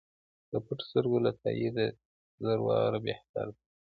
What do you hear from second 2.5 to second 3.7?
واره بهتر دی.